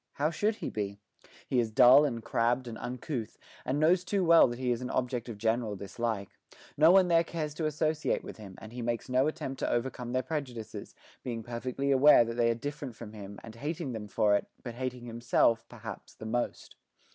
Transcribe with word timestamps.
How 0.13 0.31
should 0.31 0.55
he 0.55 0.71
be? 0.71 0.97
He 1.47 1.59
is 1.59 1.69
dull 1.69 2.05
and 2.05 2.23
crabbed 2.23 2.67
and 2.67 2.75
uncouth, 2.79 3.37
and 3.63 3.79
knows 3.79 4.03
too 4.03 4.23
well 4.25 4.47
that 4.47 4.57
he 4.57 4.71
is 4.71 4.81
an 4.81 4.89
object 4.89 5.29
of 5.29 5.37
general 5.37 5.75
dislike; 5.75 6.39
no 6.75 6.89
one 6.89 7.07
there 7.07 7.23
cares 7.23 7.53
to 7.53 7.67
associate 7.67 8.23
with 8.23 8.37
him, 8.37 8.55
and 8.59 8.73
he 8.73 8.81
makes 8.81 9.09
no 9.09 9.27
attempt 9.27 9.59
to 9.59 9.69
overcome 9.69 10.11
their 10.11 10.23
prejudices, 10.23 10.95
being 11.21 11.43
perfectly 11.43 11.91
aware 11.91 12.25
that 12.25 12.33
they 12.33 12.49
are 12.49 12.55
different 12.55 12.95
from 12.95 13.13
him, 13.13 13.39
and 13.43 13.53
hating 13.57 13.91
them 13.91 14.07
for 14.07 14.35
it, 14.35 14.47
but 14.63 14.73
hating 14.73 15.05
himself, 15.05 15.69
perhaps, 15.69 16.15
the 16.15 16.25
most. 16.25 16.77